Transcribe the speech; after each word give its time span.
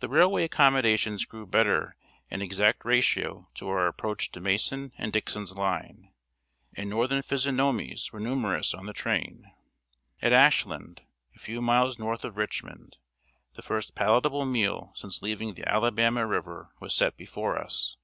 The 0.00 0.10
railway 0.10 0.44
accommodations 0.44 1.24
grew 1.24 1.46
better 1.46 1.96
in 2.30 2.42
exact 2.42 2.84
ratio 2.84 3.48
to 3.54 3.66
our 3.70 3.86
approach 3.86 4.30
to 4.32 4.42
Mason 4.42 4.92
and 4.98 5.10
Dixon's 5.10 5.56
line, 5.56 6.12
and 6.74 6.90
northern 6.90 7.22
physiognomies 7.22 8.12
were 8.12 8.20
numerous 8.20 8.74
on 8.74 8.84
the 8.84 8.92
train. 8.92 9.50
At 10.20 10.34
Ashland, 10.34 11.00
a 11.34 11.38
few 11.38 11.62
miles 11.62 11.98
north 11.98 12.26
of 12.26 12.36
Richmond, 12.36 12.98
the 13.54 13.62
first 13.62 13.94
palatable 13.94 14.44
meal 14.44 14.92
since 14.94 15.22
leaving 15.22 15.54
the 15.54 15.66
Alabama 15.66 16.26
River 16.26 16.74
was 16.78 16.94
set 16.94 17.16
before 17.16 17.56
us. 17.58 17.96